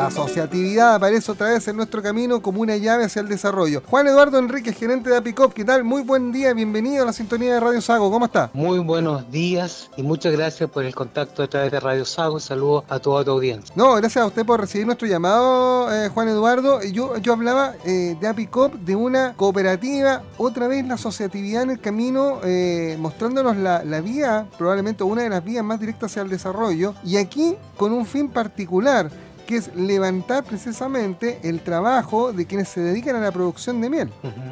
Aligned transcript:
La 0.00 0.06
asociatividad 0.06 0.94
aparece 0.94 1.30
otra 1.30 1.48
vez 1.48 1.68
en 1.68 1.76
nuestro 1.76 2.02
camino 2.02 2.40
como 2.40 2.62
una 2.62 2.74
llave 2.74 3.04
hacia 3.04 3.20
el 3.20 3.28
desarrollo. 3.28 3.82
Juan 3.86 4.06
Eduardo 4.06 4.38
Enrique, 4.38 4.72
gerente 4.72 5.10
de 5.10 5.18
Apicop, 5.18 5.52
¿qué 5.52 5.62
tal? 5.62 5.84
Muy 5.84 6.00
buen 6.00 6.32
día, 6.32 6.54
bienvenido 6.54 7.02
a 7.02 7.06
la 7.06 7.12
sintonía 7.12 7.52
de 7.52 7.60
Radio 7.60 7.82
Sago, 7.82 8.10
¿cómo 8.10 8.24
está? 8.24 8.48
Muy 8.54 8.78
buenos 8.78 9.30
días 9.30 9.90
y 9.98 10.02
muchas 10.02 10.32
gracias 10.32 10.70
por 10.70 10.86
el 10.86 10.94
contacto 10.94 11.42
a 11.42 11.48
través 11.48 11.70
de 11.70 11.80
Radio 11.80 12.06
Sago. 12.06 12.40
Saludos 12.40 12.84
a 12.88 12.98
toda 12.98 13.22
tu 13.26 13.32
audiencia. 13.32 13.74
No, 13.76 13.94
gracias 13.96 14.24
a 14.24 14.26
usted 14.26 14.46
por 14.46 14.58
recibir 14.58 14.86
nuestro 14.86 15.06
llamado, 15.06 15.92
eh, 15.94 16.08
Juan 16.08 16.28
Eduardo. 16.28 16.82
Yo, 16.82 17.18
yo 17.18 17.34
hablaba 17.34 17.74
eh, 17.84 18.16
de 18.18 18.26
Apicop, 18.26 18.72
de 18.76 18.96
una 18.96 19.34
cooperativa, 19.34 20.22
otra 20.38 20.66
vez 20.66 20.86
la 20.86 20.94
asociatividad 20.94 21.64
en 21.64 21.72
el 21.72 21.78
camino, 21.78 22.40
eh, 22.42 22.96
mostrándonos 22.98 23.54
la, 23.58 23.84
la 23.84 24.00
vía, 24.00 24.46
probablemente 24.56 25.04
una 25.04 25.24
de 25.24 25.28
las 25.28 25.44
vías 25.44 25.62
más 25.62 25.78
directas 25.78 26.12
hacia 26.12 26.22
el 26.22 26.30
desarrollo, 26.30 26.94
y 27.04 27.18
aquí 27.18 27.54
con 27.76 27.92
un 27.92 28.06
fin 28.06 28.30
particular 28.30 29.10
que 29.50 29.56
es 29.56 29.74
levantar 29.74 30.44
precisamente 30.44 31.40
el 31.42 31.58
trabajo 31.58 32.32
de 32.32 32.46
quienes 32.46 32.68
se 32.68 32.80
dedican 32.80 33.16
a 33.16 33.20
la 33.20 33.32
producción 33.32 33.80
de 33.80 33.90
miel. 33.90 34.08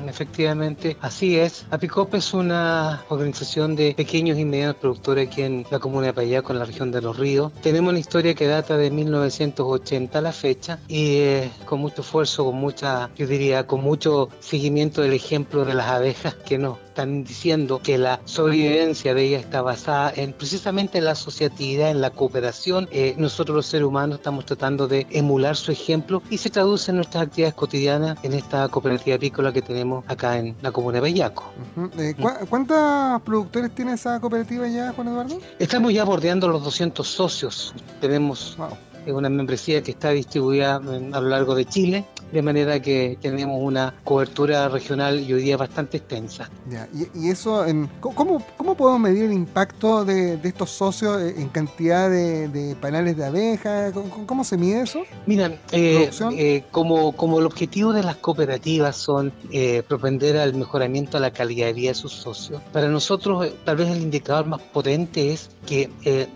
Efectivamente, 0.09 0.97
así 1.01 1.39
es. 1.39 1.67
Apicop 1.71 2.17
es 2.17 2.35
una 2.35 3.05
organización 3.09 3.77
de 3.77 3.95
pequeños 3.97 4.37
y 4.39 4.45
medianos 4.45 4.75
productores 4.75 5.29
aquí 5.29 5.43
en 5.43 5.65
la 5.71 5.79
comuna 5.79 6.09
de 6.09 6.15
Payaco, 6.15 6.53
en 6.53 6.59
la 6.59 6.65
región 6.65 6.91
de 6.91 7.01
Los 7.01 7.17
Ríos. 7.17 7.53
Tenemos 7.63 7.91
una 7.91 8.01
historia 8.01 8.35
que 8.35 8.49
data 8.49 8.77
de 8.77 8.91
1980 8.91 10.19
a 10.19 10.23
la 10.23 10.33
fecha 10.33 10.81
y 10.89 11.19
eh, 11.19 11.51
con 11.65 11.79
mucho 11.79 12.03
esfuerzo, 12.03 12.47
con 12.47 12.57
mucha, 12.57 13.09
yo 13.17 13.29
diría, 13.29 13.69
con 13.69 13.81
mucho 13.81 14.31
seguimiento 14.41 15.01
del 15.01 15.13
ejemplo 15.13 15.65
de 15.65 15.75
las 15.75 15.87
abejas 15.87 16.35
que 16.35 16.59
nos 16.59 16.77
están 16.99 17.23
diciendo 17.23 17.81
que 17.81 17.97
la 17.97 18.19
sobrevivencia 18.25 19.15
de 19.15 19.23
ella 19.23 19.39
está 19.39 19.63
basada 19.63 20.13
en 20.17 20.33
precisamente 20.33 20.99
en 20.99 21.05
la 21.05 21.13
asociatividad, 21.13 21.91
en 21.93 22.01
la 22.01 22.11
cooperación. 22.11 22.89
Eh, 22.91 23.15
nosotros 23.19 23.55
los 23.55 23.67
seres 23.67 23.87
humanos 23.87 24.19
estamos 24.19 24.45
tratando 24.47 24.89
de 24.89 25.07
emular 25.11 25.55
su 25.55 25.71
ejemplo 25.71 26.23
y 26.29 26.39
se 26.39 26.51
traduce 26.51 26.91
en 26.91 26.97
nuestras 26.97 27.23
actividades 27.23 27.55
cotidianas 27.55 28.19
en 28.25 28.33
esta 28.33 28.69
cooperativa 28.69 29.15
apícola 29.15 29.53
que 29.53 29.63
tenemos 29.63 30.05
acá 30.09 30.39
en 30.39 30.57
la 30.61 30.73
comuna 30.73 30.95
de 30.97 31.03
Bellaco. 31.03 31.45
Ujú. 31.77 31.91
Eh, 32.03 32.15
¿cu- 32.21 32.47
¿Cuántos 32.51 33.23
productores 33.23 33.71
tiene 33.73 33.93
esa 33.93 34.19
cooperativa 34.19 34.67
ya, 34.67 34.93
Juan 34.93 35.07
Eduardo? 35.07 35.39
Estamos 35.61 35.93
ya 35.93 36.03
bordeando 36.05 36.49
los 36.49 36.65
200 36.65 37.07
socios. 37.07 37.75
Tenemos 38.01 38.57
Wow. 38.59 38.71
eh, 39.07 39.13
una 39.13 39.29
membresía 39.29 39.85
que 39.85 39.93
está 39.93 40.11
distribuida 40.11 40.77
a 40.77 40.81
lo 41.21 41.29
largo 41.29 41.55
de 41.55 41.65
Chile, 41.65 42.05
de 42.33 42.43
manera 42.43 42.81
que 42.81 43.19
tenemos 43.21 43.59
una 43.61 43.95
cobertura 44.05 44.69
regional 44.69 45.21
y 45.21 45.33
hoy 45.33 45.43
día 45.43 45.57
bastante 45.57 45.99
extensa. 45.99 46.51
Ya, 46.71 46.89
y, 46.95 47.27
y 47.27 47.31
eso, 47.31 47.65
en, 47.67 47.89
¿cómo, 48.01 48.43
¿cómo 48.57 48.77
podemos 48.77 49.01
medir 49.01 49.25
el 49.25 49.33
impacto 49.33 50.05
de, 50.05 50.37
de 50.37 50.49
estos 50.49 50.71
socios 50.71 51.21
eh, 51.21 51.35
en 51.39 51.49
cantidad 51.49 52.11
de, 52.11 52.49
de 52.49 52.77
panales 52.77 53.17
de 53.17 53.25
abejas? 53.25 53.93
¿Cómo, 53.93 54.27
cómo 54.27 54.45
se 54.45 54.57
mide 54.57 54.83
eso? 54.83 55.03
Mira, 55.27 55.59
eh, 55.73 56.11
eh, 56.37 56.65
como, 56.71 57.13
como 57.13 57.39
el 57.39 57.47
objetivo 57.47 57.93
de 57.93 58.03
las 58.03 58.17
cooperativas 58.17 58.97
son 58.97 59.33
eh, 59.51 59.83
propender 59.87 60.37
al 60.37 60.55
mejoramiento 60.55 61.19
de 61.19 61.23
la 61.23 61.31
calidad 61.33 61.67
de 61.67 61.73
vida 61.73 61.89
de 61.91 61.95
sus 61.95 62.13
socios, 62.13 62.61
para 62.73 62.89
nosotros 62.89 63.47
eh, 63.47 63.55
tal 63.65 63.77
vez 63.77 63.89
el 63.91 64.01
indicador 64.01 64.47
más 64.47 64.61
potente 64.61 65.33
es 65.33 65.51
que 65.67 65.91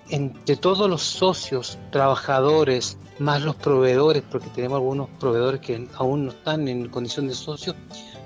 entre 0.09 0.57
todos 0.57 0.89
los 0.89 1.03
socios, 1.03 1.79
trabajadores, 1.91 2.97
más 3.19 3.43
los 3.43 3.57
proveedores, 3.57 4.23
porque 4.31 4.49
tenemos 4.49 4.77
algunos 4.77 5.09
proveedores 5.21 5.61
que 5.61 5.87
aún 5.95 6.27
no 6.27 6.31
están 6.31 6.69
en 6.69 6.89
condición 6.89 7.29
de 7.29 7.35
socios, 7.35 7.77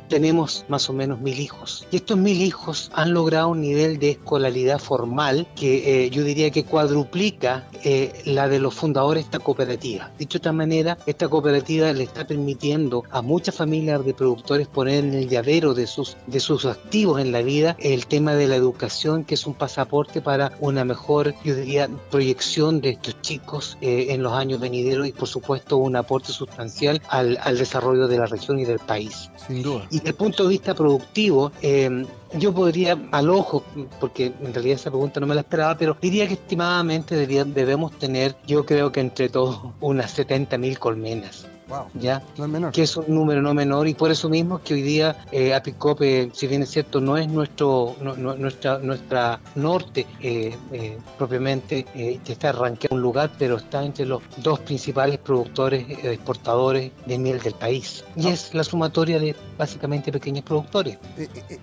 tenemos 0.09 0.65
más 0.69 0.89
o 0.89 0.93
menos 0.93 1.21
mil 1.21 1.39
hijos. 1.39 1.87
Y 1.91 1.97
estos 1.97 2.17
mil 2.17 2.41
hijos 2.43 2.91
han 2.95 3.13
logrado 3.13 3.49
un 3.49 3.61
nivel 3.61 3.99
de 3.99 4.11
escolaridad 4.11 4.79
formal 4.79 5.47
que 5.55 6.05
eh, 6.05 6.11
yo 6.11 6.25
diría 6.25 6.51
que 6.51 6.65
cuadruplica 6.65 7.69
eh, 7.85 8.13
la 8.25 8.49
de 8.49 8.59
los 8.59 8.75
fundadores 8.75 9.25
de 9.25 9.27
esta 9.27 9.39
cooperativa. 9.39 10.11
Dicho 10.19 10.39
de 10.39 10.43
esta 10.43 10.53
manera, 10.53 10.99
esta 11.07 11.29
cooperativa 11.29 11.93
le 11.93 12.05
está 12.05 12.27
permitiendo 12.27 13.05
a 13.11 13.23
muchas 13.23 13.55
familias 13.55 14.05
de 14.05 14.15
productores 14.15 14.69
poner 14.69 15.05
en 15.05 15.15
el 15.15 15.29
llavero 15.29 15.75
de 15.75 15.87
sus, 15.87 16.17
de 16.27 16.41
sus 16.41 16.65
activos 16.65 17.21
en 17.21 17.33
la 17.33 17.43
vida 17.43 17.77
el 17.79 18.07
tema 18.07 18.35
de 18.35 18.47
la 18.47 18.57
educación, 18.57 19.25
que 19.25 19.35
es 19.35 19.47
un 19.47 19.55
pasaporte 19.55 20.21
para 20.21 20.53
una 20.61 20.85
mejor, 20.85 21.35
yo 21.45 21.55
diría, 21.55 21.89
proyección 22.11 22.81
de 22.81 22.91
estos 22.91 23.21
chicos 23.23 23.79
eh, 23.81 24.09
en 24.11 24.23
los 24.23 24.33
años 24.33 24.61
venideros 24.61 25.07
y 25.07 25.13
por 25.13 25.29
supuesto 25.29 25.77
un 25.77 25.97
aporte 25.97 26.33
sustancial 26.33 27.01
al, 27.09 27.39
al 27.43 27.59
desarrollo 27.59 28.09
de 28.09 28.19
la 28.19 28.27
región 28.27 28.59
y 28.59 28.65
del 28.65 28.79
país. 28.79 29.31
Sin 29.47 29.63
duda. 29.63 29.87
Desde 29.97 30.09
el 30.11 30.15
punto 30.15 30.43
de 30.45 30.49
vista 30.51 30.75
productivo, 30.75 31.53
eh, 31.63 32.07
yo 32.39 32.53
podría, 32.53 32.99
al 33.13 33.31
ojo, 33.31 33.63
porque 34.01 34.27
en 34.41 34.53
realidad 34.53 34.77
esa 34.77 34.91
pregunta 34.91 35.21
no 35.21 35.27
me 35.27 35.35
la 35.35 35.41
esperaba, 35.43 35.77
pero 35.77 35.97
diría 36.01 36.27
que 36.27 36.35
estimadamente 36.35 37.15
debía- 37.17 37.45
debemos 37.45 37.93
tener, 37.99 38.37
yo 38.47 38.65
creo 38.67 38.93
que 38.93 39.01
entre 39.01 39.29
todos, 39.29 39.61
unas 39.81 40.11
70.000 40.17 40.79
colmenas. 40.79 41.47
Wow, 41.69 41.87
¿Ya? 41.95 42.23
no 42.39 42.45
es 42.45 42.51
menor. 42.51 42.71
que 42.73 42.83
es 42.83 42.97
un 42.97 43.07
número 43.09 43.43
no 43.43 43.53
menor 43.53 43.89
y 43.89 43.95
por 43.95 44.11
eso 44.13 44.29
mismo 44.29 44.61
que 44.63 44.75
hoy 44.75 44.83
día 44.83 45.17
eh, 45.33 45.53
Apicop, 45.53 46.01
eh, 46.03 46.31
si 46.33 46.47
bien 46.47 46.63
es 46.63 46.71
cierto, 46.71 47.01
no 47.01 47.17
es 47.17 47.27
nuestro 47.29 47.97
no- 48.01 48.15
no- 48.17 48.37
nuestra 48.37 48.79
nuestra 48.79 49.41
norte 49.57 50.07
eh, 50.21 50.57
eh, 50.73 50.97
propiamente 51.19 51.85
eh, 51.97 52.21
que 52.25 52.33
está 52.35 52.51
arranqueado 52.51 52.95
un 52.95 53.03
lugar, 53.03 53.33
pero 53.37 53.57
está 53.57 53.85
entre 53.85 54.07
los 54.07 54.23
dos 54.37 54.61
principales 54.61 55.19
productores 55.19 55.89
eh, 55.89 56.13
exportadores 56.13 56.93
de 57.05 57.19
miel 57.19 57.41
del 57.41 57.55
país 57.55 58.05
y 58.15 58.29
Ah. 58.29 58.31
es 58.33 58.55
la 58.55 58.63
sumatoria 58.63 59.19
de 59.19 59.35
básicamente 59.59 60.13
pequeños 60.13 60.45
productores. 60.45 60.99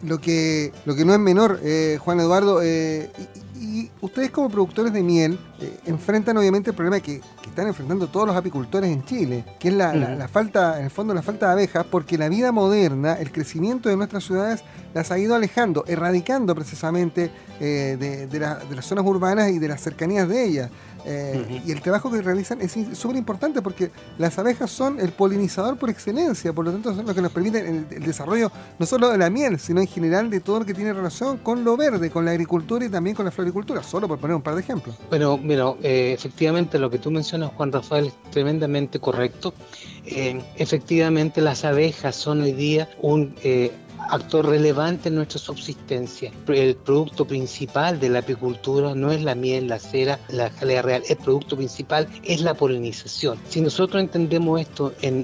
Lo, 0.02 0.18
que, 0.20 0.74
lo 0.85 0.96
que 0.96 1.06
no 1.06 1.14
es 1.14 1.20
menor, 1.20 1.59
Juan 2.00 2.20
Eduardo, 2.20 2.62
y, 2.64 3.08
y 3.59 3.90
ustedes 4.02 4.31
como 4.31 4.50
productores 4.50 4.91
de 4.91 5.02
miel 5.02 5.40
eh, 5.63 5.79
enfrentan 5.85 6.38
obviamente 6.38 6.69
el 6.72 6.75
problema 6.75 7.00
que, 7.00 7.19
que 7.41 7.50
están 7.50 7.68
enfrentando 7.68 8.07
todos 8.07 8.28
los 8.28 8.35
apicultores 8.35 8.90
en 8.91 9.03
Chile, 9.06 9.44
que 9.59 9.69
es 9.69 9.74
la, 9.74 9.94
la- 9.94 10.07
Ujú. 10.09 10.18
la 10.19 10.28
falta, 10.28 10.78
en 10.79 10.85
el 10.85 10.91
fondo 10.91 11.13
la 11.13 11.22
falta 11.22 11.47
de 11.47 11.51
abejas, 11.53 11.85
porque 11.90 12.18
la 12.18 12.29
vida 12.29 12.51
moderna, 12.51 13.13
el 13.13 13.31
crecimiento 13.31 13.90
de 13.90 13.96
nuestras 13.97 14.23
ciudades 14.23 14.63
las 14.94 15.12
ha 15.12 15.18
ido 15.18 15.34
alejando, 15.35 15.84
erradicando 15.88 16.53
precisamente 16.56 17.31
eh, 17.59 17.97
de, 18.00 18.28
de 18.28 18.40
la- 18.40 18.56
de 18.56 18.75
las 18.75 18.85
zonas 18.85 19.06
urbanas 19.06 19.50
y 19.52 19.59
de 19.59 19.68
las 19.68 19.81
cercanías 19.81 20.28
de 20.28 20.44
ellas. 20.46 20.69
Eh. 21.06 21.62
Y 21.66 21.72
el 21.72 21.81
trabajo 21.81 22.12
que 22.12 22.22
realizan 22.22 22.62
es 22.62 22.75
súper 22.94 23.18
importante 23.18 23.62
porque 23.62 23.91
las 24.18 24.38
abejas 24.40 24.72
son 24.72 25.00
el 25.00 25.12
polinizador 25.12 25.78
por 25.78 25.90
excelencia, 25.90 26.53
por 26.53 26.66
lo 26.66 26.72
tanto 26.72 26.96
son 26.96 27.06
los 27.06 27.16
que 27.16 27.22
nos 27.22 27.31
permiten 27.31 27.88
el, 27.90 27.97
el 27.97 28.03
desarrollo 28.03 28.52
no 28.80 28.86
solo 28.86 29.09
de 29.09 29.18
la 29.18 29.30
miel, 29.30 29.59
sino 29.59 29.81
en 29.81 29.88
general 29.88 30.30
de 30.30 30.40
todo 30.40 30.59
lo 30.59 30.66
que 30.66 30.74
tiene 30.74 30.94
relación 30.94 31.38
con 31.38 31.64
lo 31.64 31.78
verde, 31.78 32.09
con 32.09 32.25
la 32.25 32.31
agricultura 32.31 32.86
y 32.86 32.90
también 32.90 33.16
con 33.16 33.25
la 33.25 33.31
floricultura, 33.31 33.84
solo 33.84 34.08
por 34.08 34.19
poner 34.19 34.36
un 34.36 34.41
par 34.41 34.56
de 34.56 34.62
ejemplos. 34.62 34.96
Bueno, 35.09 35.38
mira, 35.38 35.74
eh, 35.81 36.14
efectivamente 36.14 36.80
lo 36.80 36.90
que 36.90 37.00
tú 37.00 37.12
mencionas, 37.12 37.52
Juan 37.56 37.72
Rafael, 37.72 38.08
es 38.08 38.31
tremendamente 38.31 39.00
correcto. 39.00 39.53
Eh, 40.06 40.41
efectivamente, 40.58 41.41
las 41.41 41.64
abejas 41.64 42.16
son 42.16 42.41
hoy 42.41 42.52
día 42.52 42.90
un 43.02 43.35
actor 44.09 44.46
relevante 44.47 45.09
en 45.09 45.16
nuestra 45.16 45.40
subsistencia. 45.40 46.31
El 46.47 46.75
producto 46.75 47.25
principal 47.25 48.00
de 48.00 48.09
la 48.09 48.19
apicultura 48.19 48.96
no 48.96 49.12
es 49.12 49.24
la 49.24 49.36
miel, 49.36 49.68
la 49.68 49.80
cera, 49.80 50.19
la 50.30 50.50
jalea 50.50 50.81
real. 50.81 51.03
El 51.08 51.18
producto 51.18 51.56
principal 51.56 52.08
es 52.24 52.41
la 52.41 52.53
polinización. 52.53 53.40
Si 53.50 53.62
nosotros 53.62 54.02
entendemos 54.02 54.62
esto 54.62 54.94
en, 55.02 55.24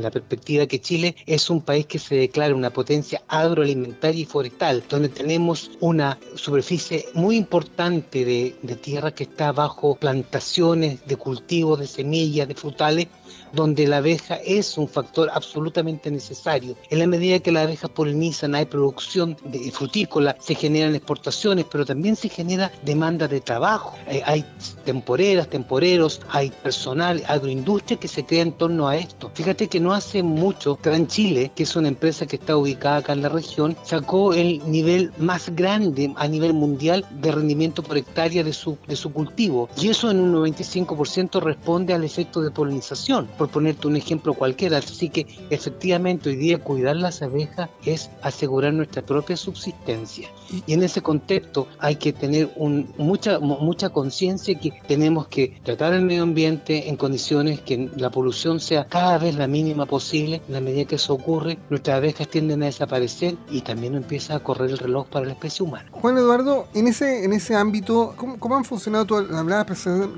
la 0.00 0.10
perspectiva 0.10 0.66
que 0.66 0.80
Chile 0.80 1.16
es 1.26 1.50
un 1.50 1.62
país 1.62 1.86
que 1.86 1.98
se 1.98 2.14
declara 2.14 2.54
una 2.54 2.70
potencia 2.70 3.22
agroalimentaria 3.28 4.22
y 4.22 4.24
forestal, 4.24 4.82
donde 4.88 5.08
tenemos 5.08 5.70
una 5.80 6.18
superficie 6.34 7.06
muy 7.14 7.36
importante 7.36 8.24
de, 8.24 8.56
de 8.62 8.76
tierra 8.76 9.12
que 9.12 9.24
está 9.24 9.52
bajo 9.52 9.96
plantaciones 9.96 11.06
de 11.06 11.16
cultivos, 11.16 11.80
de 11.80 11.86
semillas, 11.86 12.48
de 12.48 12.54
frutales, 12.54 13.08
donde 13.52 13.86
la 13.86 13.98
abeja 13.98 14.36
es 14.36 14.76
un 14.78 14.88
factor 14.88 15.30
absolutamente 15.32 16.10
necesario. 16.10 16.76
En 16.90 16.98
la 16.98 17.06
medida 17.06 17.40
que 17.40 17.52
las 17.52 17.64
abejas 17.64 17.90
polinizan, 17.90 18.54
hay 18.54 18.66
producción 18.66 19.36
de 19.44 19.70
frutícola, 19.70 20.36
se 20.38 20.54
generan 20.54 20.94
exportaciones, 20.94 21.66
pero 21.70 21.84
también 21.84 22.16
se 22.16 22.28
genera 22.28 22.70
demanda 22.82 23.28
de 23.28 23.40
trabajo. 23.40 23.96
Eh, 24.08 24.22
hay 24.24 24.44
temporeras, 24.84 25.48
temporeros, 25.48 26.20
hay 26.28 26.50
personal, 26.50 27.22
agroindustria 27.26 27.98
que 27.98 28.08
se 28.08 28.24
crea 28.24 28.42
en 28.42 28.52
torno 28.52 28.88
a 28.88 28.96
esto. 28.96 29.30
Fíjate 29.34 29.68
que 29.68 29.80
no 29.80 29.94
hace 29.94 30.22
mucho, 30.22 30.78
Gran 30.82 31.06
Chile, 31.06 31.50
que 31.54 31.62
es 31.62 31.76
una 31.76 31.88
empresa 31.88 32.26
que 32.26 32.36
está 32.36 32.56
ubicada 32.56 32.98
acá 32.98 33.12
en 33.12 33.22
la 33.22 33.28
región, 33.28 33.76
sacó 33.82 34.34
el 34.34 34.60
nivel 34.70 35.12
más 35.18 35.54
grande 35.54 36.12
a 36.16 36.28
nivel 36.28 36.52
mundial 36.52 37.06
de 37.10 37.32
rendimiento 37.32 37.82
por 37.82 37.96
hectárea 37.96 38.42
de 38.42 38.52
su, 38.52 38.78
de 38.86 38.96
su 38.96 39.12
cultivo. 39.12 39.68
Y 39.80 39.88
eso 39.88 40.10
en 40.10 40.20
un 40.20 40.34
95% 40.34 41.40
responde 41.40 41.94
al 41.94 42.04
efecto 42.04 42.40
de 42.40 42.50
polinización, 42.50 43.15
por 43.24 43.48
ponerte 43.48 43.86
un 43.86 43.96
ejemplo 43.96 44.34
cualquiera. 44.34 44.78
Así 44.78 45.08
que 45.08 45.26
efectivamente 45.50 46.30
hoy 46.30 46.36
día 46.36 46.58
cuidar 46.58 46.96
las 46.96 47.22
abejas 47.22 47.70
es 47.84 48.10
asegurar 48.22 48.72
nuestra 48.72 49.02
propia 49.02 49.36
subsistencia. 49.36 50.28
Y 50.66 50.72
en 50.72 50.82
ese 50.82 51.02
contexto 51.02 51.68
hay 51.78 51.96
que 51.96 52.12
tener 52.12 52.50
un, 52.56 52.92
mucha, 52.98 53.38
mucha 53.38 53.90
conciencia 53.90 54.58
que 54.58 54.72
tenemos 54.86 55.28
que 55.28 55.58
tratar 55.64 55.94
el 55.94 56.02
medio 56.02 56.22
ambiente 56.22 56.88
en 56.88 56.96
condiciones 56.96 57.60
que 57.60 57.90
la 57.96 58.10
polución 58.10 58.60
sea 58.60 58.86
cada 58.86 59.18
vez 59.18 59.36
la 59.36 59.46
mínima 59.46 59.86
posible. 59.86 60.42
En 60.46 60.54
la 60.54 60.60
medida 60.60 60.84
que 60.84 60.96
eso 60.96 61.14
ocurre, 61.14 61.58
nuestras 61.70 61.96
abejas 61.96 62.28
tienden 62.28 62.62
a 62.62 62.66
desaparecer 62.66 63.36
y 63.50 63.62
también 63.62 63.94
empieza 63.94 64.36
a 64.36 64.40
correr 64.40 64.70
el 64.70 64.78
reloj 64.78 65.06
para 65.08 65.26
la 65.26 65.32
especie 65.32 65.64
humana. 65.64 65.88
Juan 65.92 66.16
Eduardo, 66.18 66.66
en 66.74 66.88
ese, 66.88 67.24
en 67.24 67.32
ese 67.32 67.54
ámbito, 67.54 68.14
¿cómo, 68.16 68.56
han 68.56 68.64
funcionado? 68.64 69.04
Tú 69.04 69.16
hablabas 69.16 69.66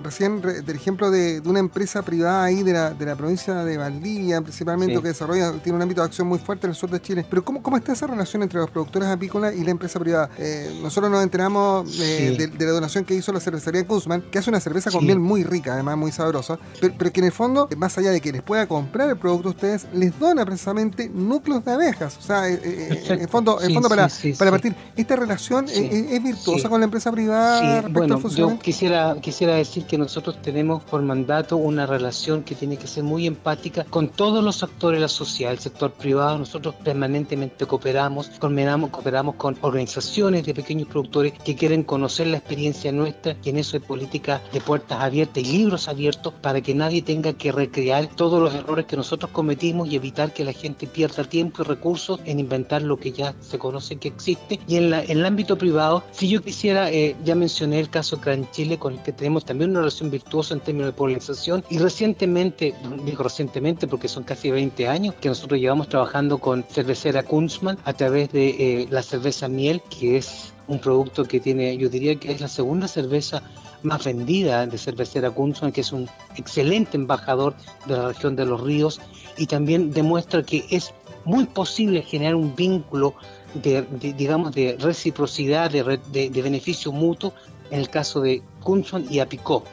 recién 0.02 0.40
del 0.40 0.76
ejemplo 0.76 1.10
de, 1.10 1.40
una 1.44 1.60
empresa 1.60 2.02
privada 2.02 2.44
ahí 2.44 2.62
de 2.62 2.72
la, 2.72 2.87
de 2.90 3.06
la 3.06 3.16
provincia 3.16 3.54
de 3.54 3.76
Valdivia, 3.76 4.40
principalmente, 4.40 5.00
que 5.00 5.08
desarrolla, 5.08 5.52
tiene 5.62 5.76
un 5.76 5.82
ámbito 5.82 6.00
de 6.00 6.06
acción 6.06 6.28
muy 6.28 6.38
fuerte 6.38 6.66
en 6.66 6.70
el 6.70 6.76
sur 6.76 6.90
de 6.90 7.00
Chile. 7.00 7.24
Pero 7.28 7.44
¿cómo, 7.44 7.62
cómo 7.62 7.76
está 7.76 7.92
esa 7.92 8.06
relación 8.06 8.42
entre 8.42 8.60
los 8.60 8.70
productores 8.70 9.08
apícolas 9.08 9.54
y 9.54 9.64
la 9.64 9.70
empresa 9.70 9.98
privada? 9.98 10.30
Eh, 10.38 10.78
nosotros 10.82 11.10
nos 11.10 11.22
enteramos 11.22 11.98
eh, 12.00 12.50
de, 12.56 12.66
la 12.66 12.72
donación 12.72 13.04
que 13.04 13.14
hizo 13.14 13.32
la 13.32 13.40
cervecería 13.40 13.82
Guzmán, 13.82 14.22
que 14.30 14.38
hace 14.38 14.50
una 14.50 14.60
cerveza 14.60 14.90
con 14.90 15.04
miel 15.04 15.18
muy 15.18 15.44
rica, 15.44 15.74
además 15.74 15.96
muy 15.96 16.12
sabrosa, 16.12 16.58
pero, 16.80 17.12
que 17.12 17.20
en 17.20 17.26
el 17.26 17.32
fondo, 17.32 17.68
más 17.76 17.96
allá 17.98 18.10
de 18.10 18.20
que 18.20 18.32
les 18.32 18.42
pueda 18.42 18.66
comprar 18.66 19.08
el 19.08 19.16
producto 19.16 19.48
a 19.48 19.50
ustedes, 19.52 19.86
les 19.92 20.18
dona 20.18 20.44
precisamente 20.44 21.08
núcleos 21.08 21.64
de 21.64 21.72
abejas. 21.72 22.16
O 22.18 22.22
sea, 22.22 22.48
eh, 22.48 23.04
en 23.08 23.20
el 23.20 23.28
fondo, 23.28 23.60
en 23.60 23.72
fondo 23.72 23.88
para, 23.88 24.08
para 24.38 24.50
partir, 24.50 24.74
esta 24.96 25.16
relación 25.16 25.66
es, 25.68 26.22
virtuosa 26.22 26.68
con 26.68 26.80
la 26.80 26.84
empresa 26.84 27.12
privada 27.12 27.82
bueno, 27.88 28.20
Yo 28.28 28.58
quisiera, 28.58 29.16
quisiera 29.20 29.54
decir 29.54 29.84
que 29.84 29.98
nosotros 29.98 30.40
tenemos 30.42 30.82
por 30.84 31.02
mandato 31.02 31.56
una 31.56 31.86
relación 31.86 32.42
que 32.42 32.54
tiene 32.54 32.76
que 32.78 32.86
ser 32.86 33.04
muy 33.04 33.26
empática 33.26 33.84
con 33.84 34.08
todos 34.08 34.42
los 34.42 34.62
actores 34.62 34.98
de 34.98 35.02
la 35.02 35.08
sociedad, 35.08 35.52
el 35.52 35.58
sector 35.58 35.92
privado. 35.92 36.38
Nosotros 36.38 36.74
permanentemente 36.76 37.66
cooperamos, 37.66 38.28
cooperamos, 38.38 38.90
cooperamos 38.90 39.34
con 39.36 39.58
organizaciones 39.60 40.44
de 40.44 40.54
pequeños 40.54 40.88
productores 40.88 41.32
que 41.32 41.54
quieren 41.54 41.82
conocer 41.82 42.26
la 42.28 42.38
experiencia 42.38 42.92
nuestra 42.92 43.36
y 43.42 43.50
en 43.50 43.58
eso 43.58 43.76
hay 43.76 43.82
políticas 43.82 44.40
de 44.52 44.60
puertas 44.60 45.00
abiertas 45.00 45.42
y 45.42 45.58
libros 45.58 45.88
abiertos 45.88 46.32
para 46.40 46.60
que 46.60 46.74
nadie 46.74 47.02
tenga 47.02 47.32
que 47.32 47.52
recrear 47.52 48.06
todos 48.06 48.40
los 48.42 48.54
errores 48.54 48.86
que 48.86 48.96
nosotros 48.96 49.30
cometimos 49.32 49.88
y 49.88 49.96
evitar 49.96 50.32
que 50.32 50.44
la 50.44 50.52
gente 50.52 50.86
pierda 50.86 51.24
tiempo 51.24 51.62
y 51.62 51.64
recursos 51.64 52.20
en 52.24 52.40
inventar 52.40 52.82
lo 52.82 52.98
que 52.98 53.12
ya 53.12 53.34
se 53.40 53.58
conoce 53.58 53.96
que 53.96 54.08
existe. 54.08 54.60
Y 54.66 54.76
en, 54.76 54.90
la, 54.90 55.02
en 55.02 55.18
el 55.18 55.26
ámbito 55.26 55.56
privado, 55.58 56.04
si 56.12 56.28
yo 56.28 56.42
quisiera, 56.42 56.90
eh, 56.90 57.16
ya 57.24 57.34
mencioné 57.34 57.80
el 57.80 57.90
caso 57.90 58.18
Gran 58.18 58.50
Chile, 58.50 58.78
con 58.78 58.94
el 58.94 59.02
que 59.02 59.12
tenemos 59.12 59.44
también 59.44 59.70
una 59.70 59.80
relación 59.80 60.10
virtuosa 60.10 60.54
en 60.54 60.60
términos 60.60 60.88
de 60.88 60.92
polinización, 60.92 61.64
y 61.70 61.78
recientemente, 61.78 62.67
digo 63.04 63.22
recientemente 63.22 63.86
porque 63.86 64.08
son 64.08 64.24
casi 64.24 64.50
20 64.50 64.88
años 64.88 65.14
que 65.20 65.28
nosotros 65.28 65.60
llevamos 65.60 65.88
trabajando 65.88 66.38
con 66.38 66.64
cervecera 66.64 67.22
Kunzmann 67.22 67.78
a 67.84 67.92
través 67.92 68.32
de 68.32 68.48
eh, 68.48 68.88
la 68.90 69.02
cerveza 69.02 69.48
miel, 69.48 69.82
que 69.88 70.16
es 70.16 70.52
un 70.66 70.78
producto 70.78 71.24
que 71.24 71.40
tiene, 71.40 71.76
yo 71.76 71.88
diría 71.88 72.16
que 72.16 72.32
es 72.32 72.40
la 72.40 72.48
segunda 72.48 72.88
cerveza 72.88 73.42
más 73.82 74.04
vendida 74.04 74.66
de 74.66 74.78
cervecera 74.78 75.30
Kunzmann, 75.30 75.72
que 75.72 75.80
es 75.82 75.92
un 75.92 76.08
excelente 76.36 76.96
embajador 76.96 77.54
de 77.86 77.96
la 77.96 78.08
región 78.08 78.36
de 78.36 78.44
los 78.44 78.60
ríos 78.60 79.00
y 79.36 79.46
también 79.46 79.92
demuestra 79.92 80.42
que 80.42 80.64
es 80.70 80.92
muy 81.24 81.44
posible 81.44 82.02
generar 82.02 82.34
un 82.34 82.54
vínculo 82.54 83.14
de, 83.54 83.82
digamos, 84.00 84.54
de 84.54 84.76
reciprocidad, 84.78 85.70
de, 85.70 85.98
de, 86.10 86.42
beneficio 86.42 86.92
mutuo 86.92 87.32
en 87.70 87.80
el 87.80 87.88
caso 87.88 88.20
de 88.20 88.42
Kunzmann 88.60 89.06
y 89.10 89.20
Apicó. 89.20 89.64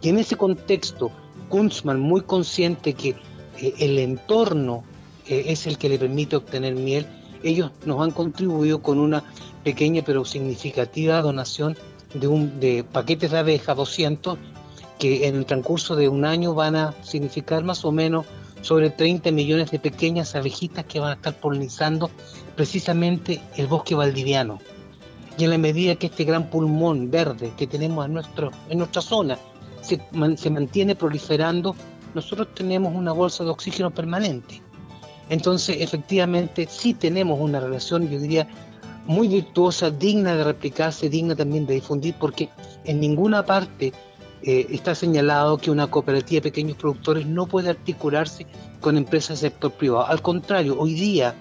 Y 0.00 0.08
en 0.08 0.18
ese 0.18 0.36
contexto, 0.36 1.10
Kunzmann, 1.54 2.00
muy 2.00 2.22
consciente 2.22 2.94
que 2.94 3.10
eh, 3.60 3.74
el 3.78 4.00
entorno 4.00 4.82
eh, 5.28 5.44
es 5.46 5.68
el 5.68 5.78
que 5.78 5.88
le 5.88 6.00
permite 6.00 6.34
obtener 6.34 6.74
miel, 6.74 7.06
ellos 7.44 7.70
nos 7.86 8.02
han 8.02 8.10
contribuido 8.10 8.82
con 8.82 8.98
una 8.98 9.22
pequeña 9.62 10.02
pero 10.04 10.24
significativa 10.24 11.22
donación 11.22 11.76
de, 12.12 12.82
paquetes 12.82 13.30
de 13.30 13.38
abejas 13.38 13.76
200 13.76 14.36
que 14.98 15.28
en 15.28 15.36
el 15.36 15.46
transcurso 15.46 15.94
de 15.94 16.08
un 16.08 16.24
año 16.24 16.54
van 16.54 16.74
a 16.74 16.92
significar 17.04 17.62
más 17.62 17.84
o 17.84 17.92
menos 17.92 18.26
sobre 18.62 18.90
30 18.90 19.30
millones 19.30 19.70
de 19.70 19.78
pequeñas 19.78 20.34
abejitas 20.34 20.84
que 20.86 20.98
van 20.98 21.10
a 21.12 21.14
estar 21.14 21.38
polinizando 21.38 22.10
precisamente 22.56 23.40
el 23.56 23.68
bosque 23.68 23.94
valdiviano. 23.94 24.58
Y 25.38 25.44
en 25.44 25.50
la 25.50 25.58
medida 25.58 25.94
que 25.94 26.06
este 26.06 26.24
gran 26.24 26.50
pulmón 26.50 27.12
verde 27.12 27.52
que 27.56 27.68
tenemos 27.68 28.06
en, 28.06 28.18
en 28.70 28.78
nuestra 28.78 29.02
zona 29.02 29.38
se, 29.84 30.00
se 30.36 30.50
mantiene 30.50 30.94
proliferando, 30.94 31.74
nosotros 32.14 32.48
tenemos 32.54 32.94
una 32.94 33.12
bolsa 33.12 33.44
de 33.44 33.50
oxígeno 33.50 33.90
permanente. 33.90 34.62
Entonces, 35.28 35.76
efectivamente, 35.80 36.66
sí 36.70 36.94
tenemos 36.94 37.38
una 37.40 37.60
relación, 37.60 38.08
yo 38.08 38.18
diría, 38.18 38.46
muy 39.06 39.28
virtuosa, 39.28 39.90
digna 39.90 40.34
de 40.34 40.44
replicarse, 40.44 41.08
digna 41.08 41.34
también 41.34 41.66
de 41.66 41.74
difundir, 41.74 42.14
porque 42.18 42.48
en 42.84 43.00
ninguna 43.00 43.44
parte 43.44 43.92
eh, 44.42 44.66
está 44.70 44.94
señalado 44.94 45.58
que 45.58 45.70
una 45.70 45.86
cooperativa 45.86 46.38
de 46.38 46.50
pequeños 46.50 46.76
productores 46.76 47.26
no 47.26 47.46
puede 47.46 47.70
articularse 47.70 48.46
con 48.80 48.96
empresas 48.96 49.40
del 49.40 49.52
sector 49.52 49.72
privado. 49.72 50.06
Al 50.06 50.22
contrario, 50.22 50.76
hoy 50.78 50.94
día, 50.94 51.34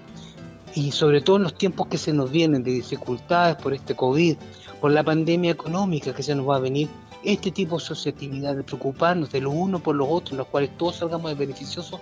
y 0.75 0.92
sobre 0.92 1.22
todo 1.22 1.38
en 1.38 1.44
los 1.44 1.57
tiempos 1.57 1.88
que 1.88 1.98
se 1.98 2.13
nos 2.13 2.31
vienen 2.31 2.63
de 2.63 2.72
dificultades 2.72 3.57
por 3.57 3.74
este 3.74 3.95
COVID, 3.95 4.38
por 4.81 4.92
la 4.92 5.04
pandemia 5.04 5.51
económica 5.51 6.13
que 6.13 6.24
se 6.24 6.36
nos 6.36 6.50
va 6.50 6.57
a 6.57 6.60
venir, 6.60 6.90
este 7.23 7.51
tipo 7.51 7.77
de 7.77 7.83
asociatividad, 7.83 8.55
de 8.55 8.63
preocuparnos 8.63 9.31
de 9.31 9.41
los 9.41 9.53
unos 9.53 9.81
por 9.81 9.95
los 9.95 10.07
otros, 10.09 10.31
en 10.31 10.37
los 10.37 10.47
cuales 10.47 10.77
todos 10.77 10.97
salgamos 10.97 11.31
de 11.31 11.35
beneficiosos, 11.35 11.99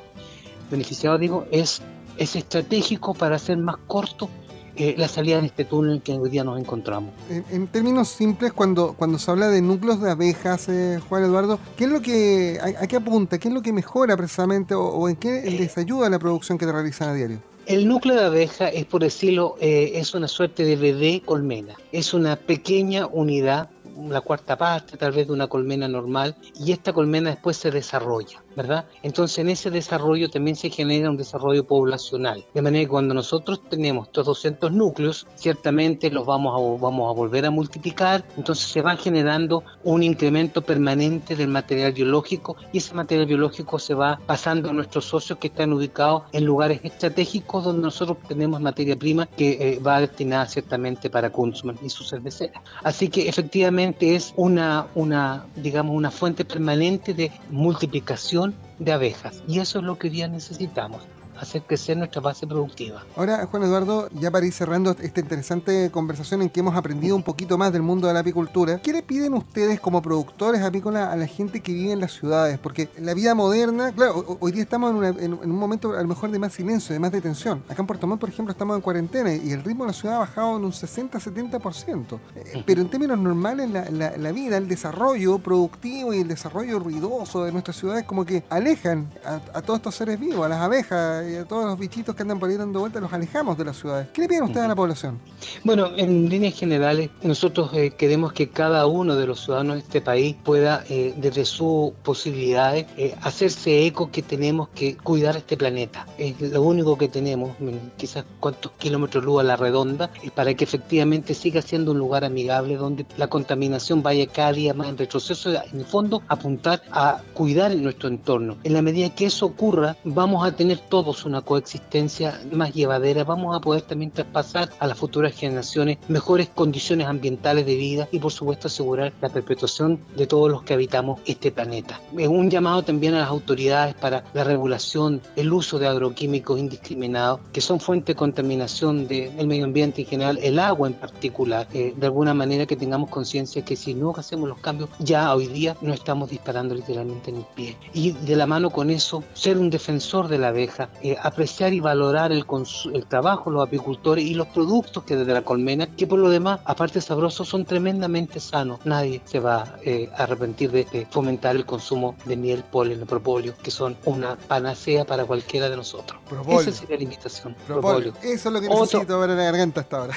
beneficiados, 0.69 1.19
digo, 1.19 1.45
es, 1.51 1.81
es 2.17 2.35
estratégico 2.35 3.13
para 3.13 3.35
hacer 3.35 3.57
más 3.57 3.77
corto 3.87 4.29
eh, 4.75 4.95
la 4.97 5.09
salida 5.09 5.41
de 5.41 5.47
este 5.47 5.65
túnel 5.65 6.01
que 6.01 6.13
hoy 6.13 6.29
día 6.29 6.45
nos 6.45 6.57
encontramos. 6.57 7.11
En, 7.29 7.67
términos 7.67 8.07
simples, 8.07 8.53
cuando, 8.53 8.93
cuando 8.93 9.19
se 9.19 9.29
habla 9.29 9.49
de 9.49 9.61
núcleos 9.61 10.01
de 10.01 10.11
abejas, 10.11 10.69
eh, 10.69 10.99
Juan 11.09 11.23
Eduardo, 11.23 11.59
¿qué 11.75 11.83
es 11.83 11.89
lo 11.89 12.01
que, 12.01 12.57
a, 12.59 12.87
qué 12.87 12.95
apunta? 12.95 13.37
¿Qué 13.37 13.49
es 13.49 13.53
lo 13.53 13.61
que 13.61 13.73
mejora 13.73 14.15
precisamente 14.15 14.73
o, 14.73 15.09
en 15.09 15.17
qué 15.17 15.39
eh, 15.39 15.51
les 15.51 15.77
ayuda 15.77 16.09
la 16.09 16.19
producción 16.19 16.57
que 16.57 16.65
realizan 16.71 17.09
a 17.09 17.13
diario? 17.13 17.39
El 17.65 17.87
núcleo 17.87 18.15
de 18.15 18.25
abeja 18.25 18.69
es, 18.69 18.85
por 18.85 19.01
decirlo, 19.01 19.55
es 19.59 20.13
una 20.15 20.27
suerte 20.27 20.63
de 20.63 20.75
bebé 20.77 21.21
colmena. 21.23 21.75
Es 21.91 22.13
una 22.13 22.35
pequeña 22.35 23.07
unidad 23.07 23.69
la 24.09 24.21
cuarta 24.21 24.57
parte 24.57 24.97
tal 24.97 25.11
vez 25.11 25.27
de 25.27 25.33
una 25.33 25.47
colmena 25.47 25.87
normal 25.87 26.35
y 26.59 26.71
esta 26.71 26.93
colmena 26.93 27.29
después 27.29 27.57
se 27.57 27.71
desarrolla, 27.71 28.43
¿verdad? 28.55 28.85
Entonces 29.03 29.39
en 29.39 29.49
ese 29.49 29.69
desarrollo 29.69 30.29
también 30.29 30.55
se 30.55 30.69
genera 30.69 31.09
un 31.09 31.17
desarrollo 31.17 31.65
poblacional. 31.65 32.45
De 32.53 32.61
manera 32.61 32.85
que 32.85 32.89
cuando 32.89 33.13
nosotros 33.13 33.61
tenemos 33.69 34.07
estos 34.07 34.25
200 34.25 34.71
núcleos, 34.71 35.27
ciertamente 35.35 36.09
los 36.11 36.25
vamos 36.25 36.53
a, 36.53 36.81
vamos 36.81 37.09
a 37.09 37.17
volver 37.17 37.45
a 37.45 37.51
multiplicar, 37.51 38.25
entonces 38.37 38.67
se 38.67 38.81
va 38.81 38.95
generando 38.95 39.63
un 39.83 40.03
incremento 40.03 40.61
permanente 40.61 41.35
del 41.35 41.47
material 41.47 41.93
biológico 41.93 42.55
y 42.71 42.77
ese 42.77 42.93
material 42.93 43.25
biológico 43.25 43.79
se 43.79 43.93
va 43.93 44.19
pasando 44.25 44.69
a 44.69 44.73
nuestros 44.73 45.05
socios 45.05 45.39
que 45.39 45.47
están 45.47 45.73
ubicados 45.73 46.23
en 46.31 46.45
lugares 46.45 46.81
estratégicos 46.83 47.63
donde 47.63 47.81
nosotros 47.81 48.17
tenemos 48.27 48.61
materia 48.61 48.95
prima 48.95 49.25
que 49.25 49.51
eh, 49.51 49.79
va 49.79 49.99
destinada 49.99 50.45
ciertamente 50.47 51.09
para 51.09 51.29
Kunzmann 51.29 51.77
y 51.83 51.89
su 51.89 52.03
cervecera. 52.03 52.61
Así 52.83 53.09
que 53.09 53.27
efectivamente 53.27 53.80
es 54.15 54.33
una, 54.35 54.87
una, 54.95 55.45
digamos, 55.55 55.95
una 55.95 56.11
fuente 56.11 56.45
permanente 56.45 57.13
de 57.13 57.31
multiplicación 57.49 58.55
de 58.79 58.91
abejas. 58.91 59.43
Y 59.47 59.59
eso 59.59 59.79
es 59.79 59.85
lo 59.85 59.97
que 59.97 60.07
hoy 60.07 60.13
día 60.13 60.27
necesitamos 60.27 61.01
hacer 61.41 61.63
crecer 61.63 61.97
nuestra 61.97 62.21
base 62.21 62.45
productiva. 62.45 63.03
Ahora, 63.15 63.45
Juan 63.47 63.63
Eduardo, 63.63 64.09
ya 64.11 64.29
para 64.29 64.45
ir 64.45 64.53
cerrando 64.53 64.91
esta 64.91 65.19
interesante 65.19 65.89
conversación 65.91 66.43
en 66.43 66.49
que 66.49 66.59
hemos 66.59 66.75
aprendido 66.75 67.15
un 67.15 67.23
poquito 67.23 67.57
más 67.57 67.73
del 67.73 67.81
mundo 67.81 68.07
de 68.07 68.13
la 68.13 68.19
apicultura, 68.19 68.79
¿qué 68.81 68.93
le 68.93 69.01
piden 69.01 69.33
ustedes 69.33 69.79
como 69.79 70.01
productores 70.01 70.61
apícolas 70.61 71.09
a 71.09 71.15
la 71.15 71.25
gente 71.25 71.61
que 71.61 71.73
vive 71.73 71.93
en 71.93 71.99
las 71.99 72.13
ciudades? 72.13 72.59
Porque 72.59 72.89
la 72.99 73.13
vida 73.13 73.33
moderna, 73.33 73.91
claro, 73.91 74.37
hoy 74.39 74.51
día 74.51 74.63
estamos 74.63 74.91
en, 75.19 75.33
un 75.33 75.55
momento 75.57 75.97
a 75.97 76.01
lo 76.01 76.07
mejor 76.07 76.29
de 76.29 76.37
más 76.37 76.53
silencio, 76.53 76.93
de 76.93 76.99
más 76.99 77.11
detención. 77.11 77.63
Acá 77.67 77.81
en 77.81 77.87
Puerto 77.87 78.05
Montt, 78.05 78.21
por 78.21 78.29
ejemplo, 78.29 78.51
estamos 78.51 78.75
en 78.75 78.81
cuarentena 78.81 79.33
y 79.33 79.51
el 79.51 79.63
ritmo 79.63 79.85
de 79.85 79.89
la 79.89 79.93
ciudad 79.93 80.17
ha 80.17 80.19
bajado 80.19 80.57
en 80.57 80.65
un 80.65 80.71
60-70%. 80.71 82.19
Eh, 82.35 82.63
pero 82.65 82.81
en 82.81 82.89
términos 82.89 83.17
normales, 83.17 83.69
la, 83.69 84.31
vida, 84.31 84.57
el 84.57 84.67
desarrollo 84.67 85.39
productivo 85.39 86.13
y 86.13 86.19
el 86.19 86.27
desarrollo 86.27 86.77
ruidoso 86.79 87.43
de 87.43 87.51
nuestras 87.51 87.77
ciudades 87.77 88.05
como 88.05 88.25
que 88.25 88.43
alejan 88.49 89.09
a, 89.25 89.57
a 89.57 89.61
todos 89.61 89.79
estos 89.79 89.95
seres 89.95 90.19
vivos, 90.19 90.45
a 90.45 90.49
las 90.49 90.59
abejas, 90.59 91.30
a 91.37 91.45
todos 91.45 91.65
los 91.65 91.77
bichitos 91.77 92.15
que 92.15 92.21
andan 92.21 92.39
por 92.39 92.49
ahí 92.49 92.57
dando 92.57 92.79
vueltas, 92.79 93.01
los 93.01 93.13
alejamos 93.13 93.57
de 93.57 93.65
las 93.65 93.77
ciudades. 93.77 94.07
¿Qué 94.13 94.21
le 94.21 94.27
piden 94.27 94.43
ustedes 94.43 94.65
a 94.65 94.67
la 94.67 94.75
población? 94.75 95.19
Bueno, 95.63 95.91
en 95.97 96.29
líneas 96.29 96.53
generales, 96.53 97.09
nosotros 97.23 97.71
eh, 97.73 97.91
queremos 97.91 98.33
que 98.33 98.49
cada 98.49 98.85
uno 98.85 99.15
de 99.15 99.27
los 99.27 99.41
ciudadanos 99.43 99.75
de 99.75 99.81
este 99.81 100.01
país 100.01 100.35
pueda, 100.43 100.83
eh, 100.89 101.13
desde 101.17 101.45
sus 101.45 101.91
posibilidades, 102.03 102.87
eh, 102.97 103.15
hacerse 103.21 103.85
eco 103.85 104.11
que 104.11 104.21
tenemos 104.21 104.69
que 104.69 104.97
cuidar 104.97 105.37
este 105.37 105.57
planeta. 105.57 106.05
Es 106.17 106.39
lo 106.41 106.61
único 106.61 106.97
que 106.97 107.07
tenemos, 107.07 107.55
quizás 107.97 108.25
cuántos 108.39 108.71
kilómetros 108.73 109.23
luz 109.23 109.41
a 109.41 109.43
la 109.43 109.55
redonda, 109.55 110.11
para 110.35 110.53
que 110.53 110.63
efectivamente 110.63 111.33
siga 111.33 111.61
siendo 111.61 111.91
un 111.91 111.99
lugar 111.99 112.25
amigable 112.25 112.75
donde 112.75 113.05
la 113.17 113.27
contaminación 113.27 114.03
vaya 114.03 114.27
cada 114.27 114.53
día 114.53 114.73
más 114.73 114.87
en 114.87 114.97
retroceso. 114.97 115.51
En 115.51 115.79
el 115.79 115.85
fondo, 115.85 116.21
apuntar 116.27 116.81
a 116.91 117.21
cuidar 117.33 117.75
nuestro 117.75 118.09
entorno. 118.09 118.57
En 118.63 118.73
la 118.73 118.81
medida 118.81 119.13
que 119.13 119.25
eso 119.25 119.45
ocurra, 119.45 119.97
vamos 120.03 120.45
a 120.45 120.55
tener 120.55 120.79
todo 120.79 121.10
una 121.25 121.41
coexistencia 121.41 122.39
más 122.51 122.73
llevadera, 122.73 123.23
vamos 123.23 123.55
a 123.55 123.59
poder 123.59 123.81
también 123.83 124.11
traspasar 124.11 124.69
a 124.79 124.87
las 124.87 124.97
futuras 124.97 125.35
generaciones 125.35 125.97
mejores 126.07 126.49
condiciones 126.49 127.07
ambientales 127.07 127.65
de 127.65 127.75
vida 127.75 128.07
y 128.11 128.19
por 128.19 128.31
supuesto 128.31 128.67
asegurar 128.67 129.13
la 129.21 129.29
perpetuación 129.29 129.99
de 130.15 130.27
todos 130.27 130.49
los 130.49 130.63
que 130.63 130.73
habitamos 130.73 131.19
este 131.25 131.51
planeta. 131.51 131.99
Es 132.17 132.27
un 132.27 132.49
llamado 132.49 132.83
también 132.83 133.13
a 133.13 133.19
las 133.19 133.29
autoridades 133.29 133.95
para 133.95 134.23
la 134.33 134.43
regulación, 134.43 135.21
el 135.35 135.51
uso 135.51 135.79
de 135.79 135.87
agroquímicos 135.87 136.59
indiscriminados, 136.59 137.39
que 137.51 137.61
son 137.61 137.79
fuente 137.79 138.13
de 138.13 138.15
contaminación 138.15 139.07
del 139.07 139.47
medio 139.47 139.65
ambiente 139.65 140.01
en 140.01 140.07
general, 140.07 140.39
el 140.41 140.59
agua 140.59 140.87
en 140.87 140.93
particular. 140.93 141.67
Eh, 141.73 141.93
de 141.95 142.05
alguna 142.05 142.33
manera 142.33 142.65
que 142.65 142.75
tengamos 142.75 143.09
conciencia 143.09 143.63
que 143.63 143.75
si 143.75 143.93
no 143.93 144.13
hacemos 144.15 144.47
los 144.47 144.59
cambios, 144.59 144.89
ya 144.99 145.33
hoy 145.35 145.47
día 145.47 145.75
no 145.81 145.93
estamos 145.93 146.29
disparando 146.29 146.75
literalmente 146.75 147.31
en 147.31 147.37
el 147.37 147.45
pie. 147.55 147.77
Y 147.93 148.11
de 148.11 148.35
la 148.35 148.45
mano 148.45 148.69
con 148.69 148.89
eso, 148.89 149.23
ser 149.33 149.57
un 149.57 149.69
defensor 149.69 150.27
de 150.27 150.37
la 150.37 150.49
abeja, 150.49 150.89
eh, 151.03 151.17
apreciar 151.21 151.73
y 151.73 151.79
valorar 151.79 152.31
el, 152.31 152.45
el 152.93 153.05
trabajo, 153.05 153.49
los 153.49 153.63
apicultores 153.63 154.25
y 154.25 154.33
los 154.33 154.47
productos 154.47 155.03
que 155.03 155.15
desde 155.15 155.33
la 155.33 155.41
colmena, 155.41 155.87
que 155.95 156.07
por 156.07 156.19
lo 156.19 156.29
demás, 156.29 156.59
aparte 156.65 156.95
de 156.95 157.01
sabrosos, 157.01 157.47
son 157.47 157.65
tremendamente 157.65 158.39
sanos. 158.39 158.79
Nadie 158.85 159.21
se 159.25 159.39
va 159.39 159.75
eh, 159.83 160.09
a 160.15 160.23
arrepentir 160.23 160.71
de, 160.71 161.07
fomentar 161.09 161.55
el 161.55 161.65
consumo 161.65 162.15
de 162.25 162.35
miel, 162.35 162.63
polen 162.63 163.05
propóleo, 163.05 163.53
que 163.61 163.71
son 163.71 163.97
una 164.05 164.35
panacea 164.35 165.05
para 165.05 165.25
cualquiera 165.25 165.69
de 165.69 165.77
nosotros. 165.77 166.19
Esa 166.47 166.71
sería 166.71 166.97
la 166.97 167.03
invitación. 167.03 167.55
Propóleo. 167.67 168.13
Eso 168.21 168.49
es 168.49 168.53
lo 168.53 168.61
que 168.61 168.69
necesito 168.69 169.19
ver 169.19 169.31
en 169.31 169.37
la 169.37 169.43
garganta 169.43 169.81
hasta 169.81 169.97
ahora. 169.97 170.13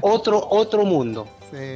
otro, 0.00 0.46
otro 0.50 0.84
mundo. 0.84 1.26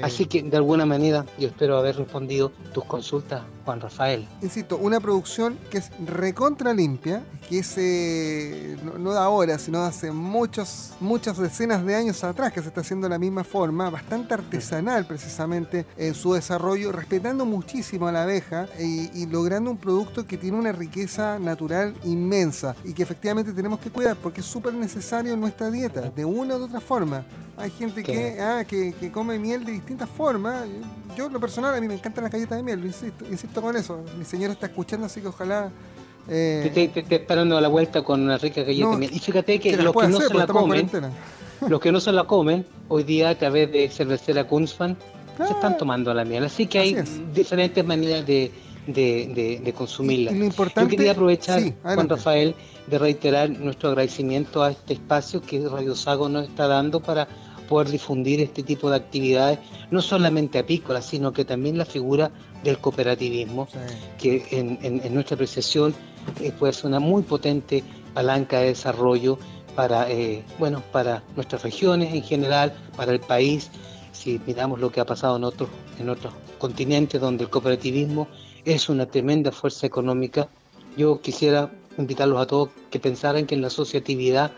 Así 0.02 0.26
que 0.26 0.42
de 0.42 0.56
alguna 0.56 0.86
manera 0.86 1.24
yo 1.38 1.48
espero 1.48 1.78
haber 1.78 1.96
respondido 1.96 2.50
tus 2.72 2.84
consultas, 2.84 3.42
Juan 3.64 3.80
Rafael. 3.80 4.26
Insisto, 4.42 4.76
una 4.76 5.00
producción 5.00 5.58
que 5.70 5.78
es 5.78 5.90
recontra 6.06 6.74
limpia, 6.74 7.22
que 7.48 7.62
se 7.62 8.76
no, 8.98 9.12
da 9.12 9.24
ahora, 9.24 9.58
sino 9.58 9.82
de 9.82 9.88
hace 9.88 10.10
muchos, 10.10 10.92
muchas 11.00 11.38
decenas 11.38 11.84
de 11.84 11.94
años 11.94 12.24
atrás, 12.24 12.52
que 12.52 12.62
se 12.62 12.68
está 12.68 12.80
haciendo 12.80 13.06
de 13.06 13.10
la 13.10 13.18
misma 13.18 13.44
forma, 13.44 13.90
bastante 13.90 14.34
artesanal 14.34 15.06
precisamente 15.06 15.86
en 15.96 16.14
su 16.14 16.34
desarrollo, 16.34 16.92
respetando 16.92 17.44
muchísimo 17.44 18.08
a 18.08 18.12
la 18.12 18.22
abeja 18.22 18.66
y, 18.78 19.26
logrando 19.26 19.70
un 19.70 19.78
producto 19.78 20.26
que 20.26 20.36
tiene 20.36 20.58
una 20.58 20.72
riqueza 20.72 21.38
natural 21.38 21.94
inmensa 22.04 22.76
y 22.84 22.92
que 22.92 23.02
efectivamente 23.02 23.52
tenemos 23.52 23.80
que 23.80 23.90
cuidar 23.90 24.16
porque 24.16 24.40
es 24.40 24.46
súper 24.46 24.74
necesario 24.74 25.32
en 25.32 25.40
nuestra 25.40 25.70
dieta, 25.70 26.10
de 26.10 26.24
una 26.24 26.56
u 26.56 26.64
otra 26.64 26.80
forma. 26.80 27.24
Hay 27.56 27.70
gente 27.70 28.02
que, 28.02 28.40
ah, 28.40 28.64
que, 28.66 28.94
que 28.98 29.10
come 29.10 29.38
miel 29.38 29.64
de 29.64 29.72
distintas 29.72 30.08
formas. 30.08 30.64
Yo, 31.16 31.28
lo 31.28 31.38
personal, 31.38 31.74
a 31.74 31.80
mí 31.80 31.86
me 31.86 31.94
encantan 31.94 32.24
las 32.24 32.32
galletas 32.32 32.56
de 32.56 32.62
miel, 32.62 32.84
insisto, 32.84 33.24
insisto 33.30 33.60
con 33.60 33.76
eso. 33.76 34.02
Mi 34.18 34.24
señora 34.24 34.54
está 34.54 34.66
escuchando, 34.66 35.06
así 35.06 35.20
que 35.20 35.28
ojalá. 35.28 35.70
Eh... 36.28 36.70
Te, 36.72 36.88
te, 36.88 37.16
esperando 37.16 37.56
a 37.58 37.60
la 37.60 37.68
vuelta 37.68 38.02
con 38.02 38.22
una 38.22 38.38
rica 38.38 38.62
galleta 38.62 38.90
de 38.90 38.96
miel. 38.96 39.10
Y 39.12 39.18
fíjate 39.18 39.60
que, 39.60 39.76
los 39.76 39.94
que 39.94 40.08
no 40.08 40.20
se 40.20 40.34
la 40.34 40.46
comen, 40.46 40.90
los 41.68 41.80
que 41.80 41.92
no 41.92 42.00
se 42.00 42.12
la 42.12 42.24
comen, 42.24 42.64
hoy 42.88 43.04
día 43.04 43.30
a 43.30 43.34
través 43.34 43.70
de 43.70 43.88
cervecera 43.90 44.44
Kunzfan, 44.44 44.96
se 45.36 45.52
están 45.52 45.76
tomando 45.76 46.14
la 46.14 46.24
miel. 46.24 46.44
Así 46.44 46.66
que 46.66 46.78
hay 46.78 46.96
diferentes 47.34 47.84
maneras 47.84 48.26
de, 48.26 48.50
de, 48.86 49.60
de, 49.62 49.72
consumirla. 49.72 50.32
Yo 50.32 50.88
quería 50.88 51.12
aprovechar, 51.12 51.62
Juan 51.82 52.08
Rafael, 52.08 52.54
de 52.86 52.98
reiterar 52.98 53.50
nuestro 53.50 53.90
agradecimiento 53.90 54.62
a 54.62 54.72
este 54.72 54.94
espacio 54.94 55.40
que 55.40 55.68
Radio 55.68 55.94
Sago 55.94 56.28
nos 56.28 56.48
está 56.48 56.66
dando 56.66 57.00
para 57.00 57.28
poder 57.68 57.90
difundir 57.90 58.40
este 58.40 58.62
tipo 58.62 58.90
de 58.90 58.96
actividades, 58.96 59.58
no 59.90 60.02
solamente 60.02 60.58
apícolas, 60.58 61.06
sino 61.06 61.32
que 61.32 61.44
también 61.44 61.78
la 61.78 61.84
figura 61.84 62.30
del 62.64 62.78
cooperativismo, 62.78 63.68
que 64.18 64.44
en, 64.50 65.14
nuestra 65.14 65.36
apreciación 65.36 65.94
eh, 66.40 66.52
puede 66.52 66.72
ser 66.72 66.86
una 66.86 67.00
muy 67.00 67.22
potente 67.22 67.82
palanca 68.12 68.58
de 68.58 68.66
desarrollo 68.66 69.38
para, 69.74 70.10
eh, 70.10 70.44
bueno, 70.58 70.82
para 70.92 71.22
nuestras 71.34 71.62
regiones 71.62 72.14
en 72.14 72.22
general, 72.22 72.74
para 72.96 73.12
el 73.12 73.20
país, 73.20 73.70
si 74.12 74.40
miramos 74.46 74.78
lo 74.78 74.92
que 74.92 75.00
ha 75.00 75.06
pasado 75.06 75.36
en 75.36 75.44
otros, 75.44 75.70
en 75.98 76.10
otros 76.10 76.34
continentes 76.62 77.20
donde 77.20 77.42
el 77.42 77.50
cooperativismo 77.50 78.28
es 78.64 78.88
una 78.88 79.06
tremenda 79.06 79.50
fuerza 79.50 79.84
económica, 79.84 80.48
yo 80.96 81.20
quisiera 81.20 81.72
invitarlos 81.98 82.40
a 82.40 82.46
todos 82.46 82.68
que 82.88 83.00
pensaran 83.00 83.46
que 83.46 83.56
en 83.56 83.62
la 83.62 83.66
asociatividad 83.66 84.52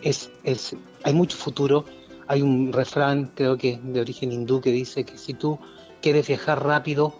es, 0.00 0.30
es, 0.44 0.74
hay 1.02 1.12
mucho 1.12 1.36
futuro. 1.36 1.84
Hay 2.26 2.40
un 2.40 2.72
refrán, 2.72 3.32
creo 3.34 3.58
que 3.58 3.78
de 3.82 4.00
origen 4.00 4.32
hindú, 4.32 4.62
que 4.62 4.70
dice 4.70 5.04
que 5.04 5.18
si 5.18 5.34
tú 5.34 5.58
quieres 6.00 6.26
viajar 6.26 6.64
rápido, 6.64 7.12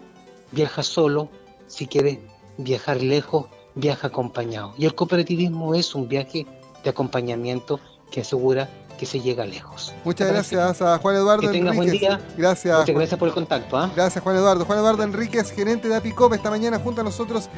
viaja 0.51 0.83
solo, 0.83 1.29
si 1.67 1.87
quieres 1.87 2.19
viajar 2.57 3.03
lejos, 3.03 3.49
viaja 3.75 4.07
acompañado. 4.07 4.73
Y 4.79 4.87
el 4.87 4.95
cooperativismo 4.95 5.75
es 5.75 5.95
un 5.95 6.09
viaje 6.09 6.47
de 6.83 6.89
acompañamiento 6.89 7.81
que 8.11 8.23
asegura 8.23 8.71
que 9.03 9.07
se 9.07 9.21
llega 9.21 9.45
lejos. 9.45 9.93
Muchas 10.05 10.29
gracias 10.29 10.81
a 10.81 10.97
Juan 10.99 11.17
Eduardo. 11.17 11.41
Que 11.43 11.49
tengas 11.49 11.75
buen 11.75 11.91
día. 11.91 12.21
Gracias. 12.37 12.79
Muchas 12.79 12.95
gracias 12.95 13.19
por 13.19 13.27
el 13.27 13.35
contacto. 13.35 13.77
¿ah? 13.77 13.91
Gracias 13.97 14.23
Juan 14.23 14.37
Eduardo. 14.37 14.65
Juan 14.65 14.79
Eduardo 14.79 15.03
Enríquez, 15.03 15.51
gerente 15.51 15.89
de 15.89 15.97
Apicop, 15.97 16.33
esta 16.35 16.51
mañana 16.51 16.79
junto 16.79 17.01
a 17.01 17.05
nosotros. 17.05 17.49